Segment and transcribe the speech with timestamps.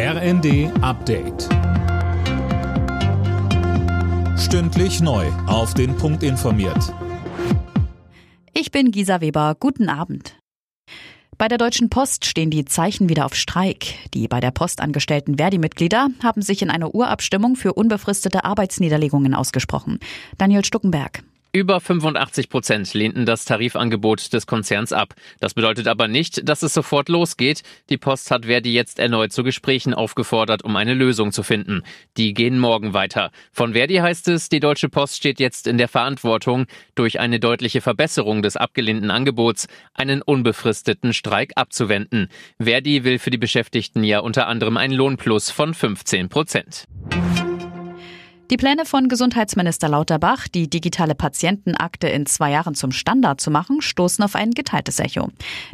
[0.00, 1.48] RND Update.
[4.38, 5.26] Stündlich neu.
[5.48, 6.94] Auf den Punkt informiert.
[8.54, 9.56] Ich bin Gisa Weber.
[9.58, 10.36] Guten Abend.
[11.36, 13.96] Bei der Deutschen Post stehen die Zeichen wieder auf Streik.
[14.14, 19.98] Die bei der Post angestellten Verdi-Mitglieder haben sich in einer Urabstimmung für unbefristete Arbeitsniederlegungen ausgesprochen.
[20.36, 21.24] Daniel Stuckenberg.
[21.58, 25.16] Über 85 Prozent lehnten das Tarifangebot des Konzerns ab.
[25.40, 27.64] Das bedeutet aber nicht, dass es sofort losgeht.
[27.90, 31.82] Die Post hat Verdi jetzt erneut zu Gesprächen aufgefordert, um eine Lösung zu finden.
[32.16, 33.32] Die gehen morgen weiter.
[33.50, 37.80] Von Verdi heißt es, die Deutsche Post steht jetzt in der Verantwortung, durch eine deutliche
[37.80, 42.28] Verbesserung des abgelehnten Angebots einen unbefristeten Streik abzuwenden.
[42.60, 46.84] Verdi will für die Beschäftigten ja unter anderem ein Lohnplus von 15 Prozent.
[48.50, 53.82] Die Pläne von Gesundheitsminister Lauterbach, die digitale Patientenakte in zwei Jahren zum Standard zu machen,
[53.82, 55.28] stoßen auf ein geteiltes Echo.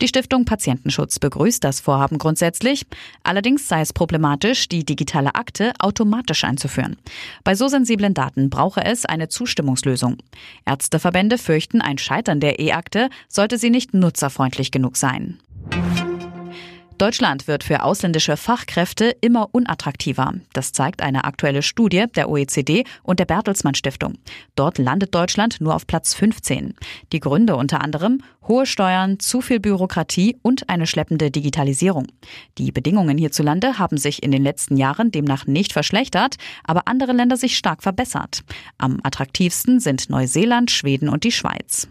[0.00, 2.86] Die Stiftung Patientenschutz begrüßt das Vorhaben grundsätzlich.
[3.24, 6.96] Allerdings sei es problematisch, die digitale Akte automatisch einzuführen.
[7.42, 10.18] Bei so sensiblen Daten brauche es eine Zustimmungslösung.
[10.64, 15.40] Ärzteverbände fürchten ein Scheitern der E-Akte, sollte sie nicht nutzerfreundlich genug sein.
[17.00, 20.34] Deutschland wird für ausländische Fachkräfte immer unattraktiver.
[20.52, 24.18] Das zeigt eine aktuelle Studie der OECD und der Bertelsmann Stiftung.
[24.54, 26.74] Dort landet Deutschland nur auf Platz 15.
[27.14, 32.06] Die Gründe unter anderem hohe Steuern, zu viel Bürokratie und eine schleppende Digitalisierung.
[32.58, 37.38] Die Bedingungen hierzulande haben sich in den letzten Jahren demnach nicht verschlechtert, aber andere Länder
[37.38, 38.42] sich stark verbessert.
[38.76, 41.88] Am attraktivsten sind Neuseeland, Schweden und die Schweiz.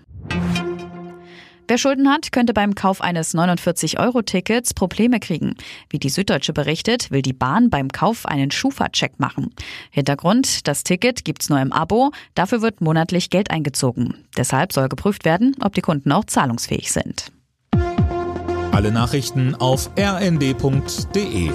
[1.69, 5.53] Wer Schulden hat, könnte beim Kauf eines 49-Euro-Tickets Probleme kriegen.
[5.91, 9.53] Wie die Süddeutsche berichtet, will die Bahn beim Kauf einen Schufa-Check machen.
[9.91, 14.15] Hintergrund, das Ticket gibt's nur im Abo, dafür wird monatlich Geld eingezogen.
[14.35, 17.31] Deshalb soll geprüft werden, ob die Kunden auch zahlungsfähig sind.
[18.71, 21.51] Alle Nachrichten auf rnd.de